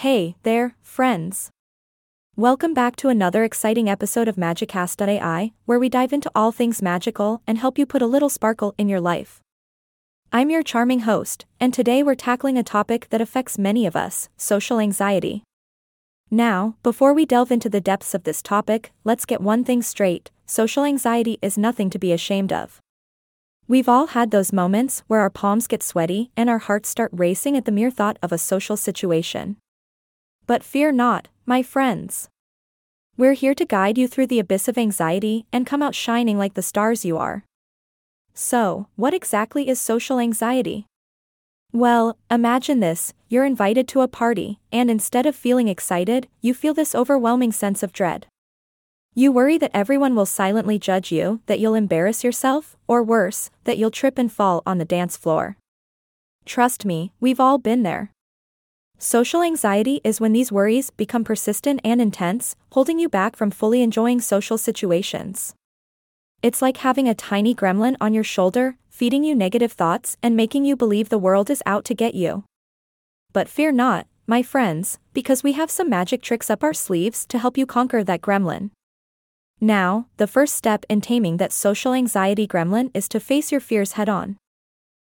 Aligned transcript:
Hey 0.00 0.36
there, 0.42 0.76
friends. 0.82 1.48
Welcome 2.36 2.74
back 2.74 2.96
to 2.96 3.08
another 3.08 3.44
exciting 3.44 3.88
episode 3.88 4.28
of 4.28 4.36
Magicast.ai, 4.36 5.52
where 5.64 5.78
we 5.78 5.88
dive 5.88 6.12
into 6.12 6.30
all 6.34 6.52
things 6.52 6.82
magical 6.82 7.40
and 7.46 7.56
help 7.56 7.78
you 7.78 7.86
put 7.86 8.02
a 8.02 8.06
little 8.06 8.28
sparkle 8.28 8.74
in 8.76 8.90
your 8.90 9.00
life. 9.00 9.40
I'm 10.30 10.50
your 10.50 10.62
charming 10.62 11.00
host, 11.00 11.46
and 11.58 11.72
today 11.72 12.02
we're 12.02 12.14
tackling 12.14 12.58
a 12.58 12.62
topic 12.62 13.08
that 13.08 13.22
affects 13.22 13.56
many 13.56 13.86
of 13.86 13.96
us 13.96 14.28
social 14.36 14.80
anxiety. 14.80 15.44
Now, 16.30 16.76
before 16.82 17.14
we 17.14 17.24
delve 17.24 17.50
into 17.50 17.70
the 17.70 17.80
depths 17.80 18.12
of 18.12 18.24
this 18.24 18.42
topic, 18.42 18.92
let's 19.02 19.24
get 19.24 19.40
one 19.40 19.64
thing 19.64 19.80
straight 19.80 20.30
social 20.44 20.84
anxiety 20.84 21.38
is 21.40 21.56
nothing 21.56 21.88
to 21.88 21.98
be 21.98 22.12
ashamed 22.12 22.52
of. 22.52 22.82
We've 23.66 23.88
all 23.88 24.08
had 24.08 24.30
those 24.30 24.52
moments 24.52 25.04
where 25.06 25.20
our 25.20 25.30
palms 25.30 25.66
get 25.66 25.82
sweaty 25.82 26.32
and 26.36 26.50
our 26.50 26.58
hearts 26.58 26.90
start 26.90 27.12
racing 27.14 27.56
at 27.56 27.64
the 27.64 27.72
mere 27.72 27.90
thought 27.90 28.18
of 28.22 28.30
a 28.30 28.36
social 28.36 28.76
situation. 28.76 29.56
But 30.46 30.62
fear 30.62 30.92
not, 30.92 31.28
my 31.44 31.62
friends. 31.62 32.28
We're 33.16 33.32
here 33.32 33.54
to 33.54 33.64
guide 33.64 33.98
you 33.98 34.06
through 34.06 34.28
the 34.28 34.38
abyss 34.38 34.68
of 34.68 34.78
anxiety 34.78 35.46
and 35.52 35.66
come 35.66 35.82
out 35.82 35.94
shining 35.94 36.38
like 36.38 36.54
the 36.54 36.62
stars 36.62 37.04
you 37.04 37.16
are. 37.16 37.44
So, 38.34 38.86
what 38.96 39.14
exactly 39.14 39.68
is 39.68 39.80
social 39.80 40.18
anxiety? 40.18 40.86
Well, 41.72 42.16
imagine 42.30 42.80
this 42.80 43.12
you're 43.28 43.44
invited 43.44 43.88
to 43.88 44.02
a 44.02 44.08
party, 44.08 44.60
and 44.70 44.90
instead 44.90 45.26
of 45.26 45.34
feeling 45.34 45.66
excited, 45.66 46.28
you 46.40 46.54
feel 46.54 46.74
this 46.74 46.94
overwhelming 46.94 47.50
sense 47.52 47.82
of 47.82 47.92
dread. 47.92 48.26
You 49.14 49.32
worry 49.32 49.58
that 49.58 49.72
everyone 49.74 50.14
will 50.14 50.26
silently 50.26 50.78
judge 50.78 51.10
you, 51.10 51.40
that 51.46 51.58
you'll 51.58 51.74
embarrass 51.74 52.22
yourself, 52.22 52.76
or 52.86 53.02
worse, 53.02 53.50
that 53.64 53.78
you'll 53.78 53.90
trip 53.90 54.18
and 54.18 54.30
fall 54.30 54.62
on 54.64 54.78
the 54.78 54.84
dance 54.84 55.16
floor. 55.16 55.56
Trust 56.44 56.84
me, 56.84 57.12
we've 57.18 57.40
all 57.40 57.58
been 57.58 57.82
there. 57.82 58.12
Social 58.98 59.42
anxiety 59.42 60.00
is 60.04 60.20
when 60.20 60.32
these 60.32 60.50
worries 60.50 60.90
become 60.90 61.22
persistent 61.22 61.80
and 61.84 62.00
intense, 62.00 62.56
holding 62.72 62.98
you 62.98 63.08
back 63.10 63.36
from 63.36 63.50
fully 63.50 63.82
enjoying 63.82 64.20
social 64.20 64.56
situations. 64.56 65.54
It's 66.42 66.62
like 66.62 66.78
having 66.78 67.06
a 67.06 67.14
tiny 67.14 67.54
gremlin 67.54 67.96
on 68.00 68.14
your 68.14 68.24
shoulder, 68.24 68.76
feeding 68.88 69.22
you 69.22 69.34
negative 69.34 69.72
thoughts 69.72 70.16
and 70.22 70.34
making 70.34 70.64
you 70.64 70.76
believe 70.76 71.08
the 71.10 71.18
world 71.18 71.50
is 71.50 71.62
out 71.66 71.84
to 71.86 71.94
get 71.94 72.14
you. 72.14 72.44
But 73.32 73.48
fear 73.48 73.70
not, 73.70 74.06
my 74.26 74.42
friends, 74.42 74.98
because 75.12 75.42
we 75.42 75.52
have 75.52 75.70
some 75.70 75.90
magic 75.90 76.22
tricks 76.22 76.48
up 76.48 76.64
our 76.64 76.74
sleeves 76.74 77.26
to 77.26 77.38
help 77.38 77.58
you 77.58 77.66
conquer 77.66 78.02
that 78.02 78.22
gremlin. 78.22 78.70
Now, 79.60 80.06
the 80.16 80.26
first 80.26 80.54
step 80.54 80.84
in 80.88 81.00
taming 81.00 81.36
that 81.36 81.52
social 81.52 81.92
anxiety 81.92 82.46
gremlin 82.46 82.90
is 82.94 83.08
to 83.10 83.20
face 83.20 83.52
your 83.52 83.60
fears 83.60 83.92
head 83.92 84.08
on. 84.08 84.36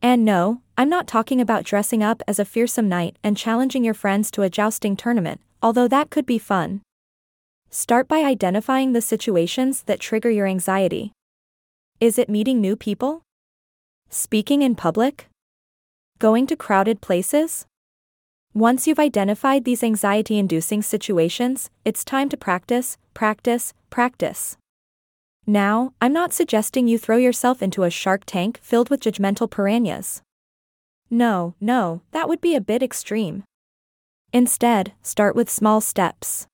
And 0.00 0.24
no, 0.24 0.61
I'm 0.76 0.88
not 0.88 1.06
talking 1.06 1.40
about 1.40 1.64
dressing 1.64 2.02
up 2.02 2.22
as 2.26 2.38
a 2.38 2.46
fearsome 2.46 2.88
knight 2.88 3.16
and 3.22 3.36
challenging 3.36 3.84
your 3.84 3.94
friends 3.94 4.30
to 4.30 4.42
a 4.42 4.48
jousting 4.48 4.96
tournament, 4.96 5.42
although 5.62 5.86
that 5.86 6.08
could 6.08 6.24
be 6.24 6.38
fun. 6.38 6.80
Start 7.68 8.08
by 8.08 8.20
identifying 8.20 8.92
the 8.92 9.02
situations 9.02 9.82
that 9.82 10.00
trigger 10.00 10.30
your 10.30 10.46
anxiety. 10.46 11.12
Is 12.00 12.18
it 12.18 12.30
meeting 12.30 12.60
new 12.60 12.74
people? 12.74 13.22
Speaking 14.08 14.62
in 14.62 14.74
public? 14.74 15.26
Going 16.18 16.46
to 16.46 16.56
crowded 16.56 17.02
places? 17.02 17.66
Once 18.54 18.86
you've 18.86 18.98
identified 18.98 19.64
these 19.64 19.82
anxiety 19.82 20.38
inducing 20.38 20.82
situations, 20.82 21.70
it's 21.84 22.04
time 22.04 22.28
to 22.30 22.36
practice, 22.36 22.96
practice, 23.12 23.74
practice. 23.90 24.56
Now, 25.46 25.92
I'm 26.00 26.12
not 26.12 26.32
suggesting 26.32 26.88
you 26.88 26.98
throw 26.98 27.16
yourself 27.16 27.62
into 27.62 27.82
a 27.82 27.90
shark 27.90 28.22
tank 28.24 28.58
filled 28.62 28.88
with 28.88 29.00
judgmental 29.00 29.50
piranhas. 29.50 30.22
No, 31.12 31.54
no, 31.60 32.00
that 32.12 32.26
would 32.26 32.40
be 32.40 32.56
a 32.56 32.60
bit 32.62 32.82
extreme. 32.82 33.44
Instead, 34.32 34.94
start 35.02 35.36
with 35.36 35.50
small 35.50 35.82
steps. 35.82 36.46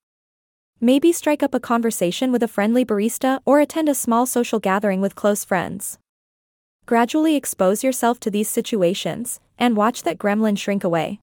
Maybe 0.80 1.12
strike 1.12 1.44
up 1.44 1.54
a 1.54 1.60
conversation 1.60 2.32
with 2.32 2.42
a 2.42 2.48
friendly 2.48 2.84
barista 2.84 3.38
or 3.44 3.60
attend 3.60 3.88
a 3.88 3.94
small 3.94 4.26
social 4.26 4.58
gathering 4.58 5.00
with 5.00 5.14
close 5.14 5.44
friends. 5.44 6.00
Gradually 6.86 7.36
expose 7.36 7.84
yourself 7.84 8.18
to 8.18 8.32
these 8.32 8.50
situations 8.50 9.38
and 9.60 9.76
watch 9.76 10.02
that 10.02 10.18
gremlin 10.18 10.58
shrink 10.58 10.82
away. 10.82 11.20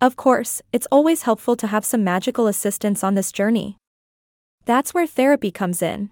Of 0.00 0.16
course, 0.16 0.60
it's 0.72 0.88
always 0.90 1.22
helpful 1.22 1.54
to 1.54 1.68
have 1.68 1.84
some 1.84 2.02
magical 2.02 2.48
assistance 2.48 3.04
on 3.04 3.14
this 3.14 3.30
journey. 3.30 3.76
That's 4.64 4.92
where 4.92 5.06
therapy 5.06 5.52
comes 5.52 5.82
in. 5.82 6.10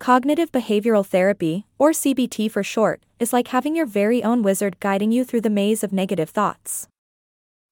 Cognitive 0.00 0.50
behavioral 0.50 1.04
therapy, 1.04 1.66
or 1.76 1.90
CBT 1.90 2.50
for 2.50 2.62
short, 2.62 3.02
is 3.18 3.34
like 3.34 3.48
having 3.48 3.76
your 3.76 3.84
very 3.84 4.24
own 4.24 4.42
wizard 4.42 4.80
guiding 4.80 5.12
you 5.12 5.26
through 5.26 5.42
the 5.42 5.50
maze 5.50 5.84
of 5.84 5.92
negative 5.92 6.30
thoughts. 6.30 6.88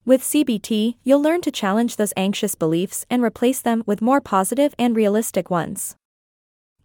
With 0.05 0.21
CBT, 0.21 0.97
you'll 1.03 1.23
learn 1.23 1.41
to 1.41 1.51
challenge 1.51 1.95
those 1.95 2.13
anxious 2.15 2.53
beliefs 2.53 3.03
and 3.09 3.23
replace 3.23 3.61
them 3.61 3.81
with 3.87 4.03
more 4.03 4.21
positive 4.21 4.75
and 4.77 4.95
realistic 4.95 5.49
ones. 5.49 5.95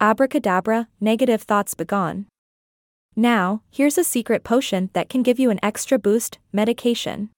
Abracadabra, 0.01 0.87
negative 0.99 1.43
thoughts 1.43 1.75
begone. 1.75 2.25
Now, 3.15 3.61
here's 3.69 3.99
a 3.99 4.03
secret 4.03 4.43
potion 4.43 4.89
that 4.93 5.09
can 5.09 5.21
give 5.21 5.37
you 5.37 5.51
an 5.51 5.59
extra 5.61 5.99
boost 5.99 6.39
medication. 6.51 7.29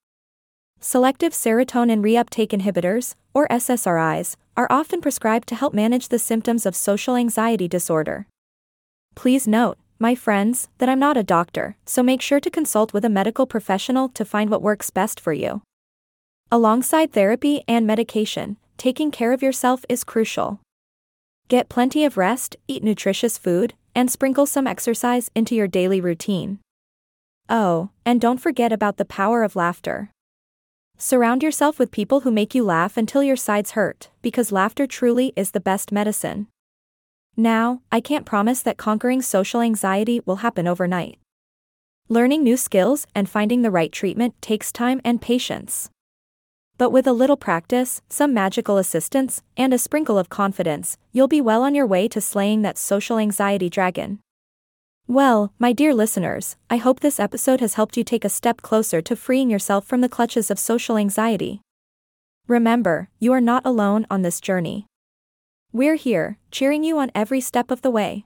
Selective 0.80 1.34
serotonin 1.34 2.02
reuptake 2.02 2.58
inhibitors, 2.58 3.16
or 3.34 3.50
SSRIs, 3.50 4.38
are 4.58 4.68
often 4.72 5.00
prescribed 5.00 5.48
to 5.48 5.56
help 5.56 5.74
manage 5.74 6.10
the 6.10 6.20
symptoms 6.20 6.66
of 6.66 6.76
social 6.76 7.16
anxiety 7.16 7.68
disorder. 7.68 8.28
Please 9.16 9.48
note, 9.48 9.78
my 10.00 10.16
friends, 10.16 10.68
that 10.80 10.90
I'm 10.90 11.00
not 11.00 11.16
a 11.16 11.24
doctor, 11.24 11.78
so 11.86 12.04
make 12.04 12.22
sure 12.22 12.40
to 12.40 12.50
consult 12.50 12.92
with 12.92 13.06
a 13.06 13.10
medical 13.10 13.46
professional 13.46 14.10
to 14.10 14.26
find 14.26 14.50
what 14.50 14.64
works 14.64 14.90
best 14.90 15.20
for 15.20 15.32
you. 15.32 15.62
Alongside 16.52 17.14
therapy 17.14 17.64
and 17.68 17.86
medication, 17.86 18.58
taking 18.78 19.12
care 19.12 19.32
of 19.32 19.44
yourself 19.44 19.86
is 19.88 20.04
crucial. 20.04 20.60
Get 21.48 21.70
plenty 21.70 22.04
of 22.04 22.18
rest, 22.18 22.56
eat 22.68 22.84
nutritious 22.84 23.38
food, 23.38 23.76
and 23.96 24.12
sprinkle 24.12 24.46
some 24.46 24.68
exercise 24.68 25.32
into 25.34 25.56
your 25.56 25.68
daily 25.68 26.02
routine. 26.02 26.60
Oh, 27.50 27.90
and 28.06 28.20
don't 28.20 28.42
forget 28.42 28.74
about 28.74 28.98
the 28.98 29.06
power 29.06 29.44
of 29.44 29.56
laughter. 29.56 30.12
Surround 31.00 31.44
yourself 31.44 31.78
with 31.78 31.92
people 31.92 32.22
who 32.22 32.32
make 32.32 32.56
you 32.56 32.64
laugh 32.64 32.98
until 32.98 33.22
your 33.22 33.36
sides 33.36 33.72
hurt, 33.72 34.10
because 34.24 34.52
laughter 34.52 34.88
truly 34.88 35.32
is 35.36 35.52
the 35.52 35.60
best 35.60 35.92
medicine. 35.92 36.48
Now, 37.36 37.82
I 37.92 38.02
can't 38.02 38.26
promise 38.26 38.64
that 38.64 38.78
conquering 38.78 39.22
social 39.22 39.62
anxiety 39.62 40.22
will 40.26 40.38
happen 40.38 40.68
overnight. 40.68 41.20
Learning 42.10 42.42
new 42.42 42.58
skills 42.58 43.06
and 43.14 43.30
finding 43.30 43.62
the 43.62 43.70
right 43.70 43.92
treatment 43.92 44.34
takes 44.42 44.72
time 44.72 45.00
and 45.04 45.22
patience. 45.22 45.92
But 46.80 46.90
with 46.90 47.06
a 47.06 47.14
little 47.14 47.38
practice, 47.38 48.02
some 48.10 48.34
magical 48.34 48.78
assistance, 48.78 49.44
and 49.56 49.76
a 49.76 49.78
sprinkle 49.78 50.18
of 50.18 50.30
confidence, 50.30 50.98
you'll 51.12 51.28
be 51.28 51.42
well 51.42 51.62
on 51.62 51.76
your 51.76 51.86
way 51.86 52.08
to 52.08 52.20
slaying 52.20 52.64
that 52.64 52.78
social 52.78 53.20
anxiety 53.20 53.70
dragon. 53.70 54.20
Well, 55.10 55.54
my 55.58 55.72
dear 55.72 55.94
listeners, 55.94 56.58
I 56.70 56.76
hope 56.76 57.00
this 57.00 57.18
episode 57.18 57.62
has 57.62 57.76
helped 57.76 57.96
you 57.96 58.04
take 58.04 58.26
a 58.26 58.30
step 58.30 58.62
closer 58.62 59.02
to 59.04 59.16
freeing 59.16 59.50
yourself 59.50 59.86
from 59.86 60.02
the 60.02 60.10
clutches 60.10 60.52
of 60.52 60.60
social 60.60 60.98
anxiety. 60.98 61.62
Remember, 62.46 63.08
you 63.18 63.32
are 63.32 63.40
not 63.40 63.66
alone 63.66 64.06
on 64.10 64.22
this 64.22 64.42
journey. 64.42 64.86
We're 65.72 65.96
here, 65.96 66.38
cheering 66.52 66.84
you 66.84 67.00
on 67.00 67.12
every 67.16 67.40
step 67.40 67.72
of 67.72 67.84
the 67.84 67.92
way. 67.92 68.26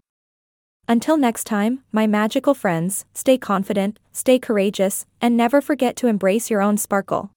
Until 0.88 1.18
next 1.18 1.44
time, 1.44 1.84
my 1.92 2.08
magical 2.08 2.56
friends, 2.56 3.06
stay 3.14 3.38
confident, 3.38 4.00
stay 4.12 4.40
courageous, 4.40 5.06
and 5.22 5.38
never 5.38 5.62
forget 5.62 5.96
to 5.98 6.08
embrace 6.08 6.50
your 6.50 6.64
own 6.64 6.78
sparkle. 6.78 7.32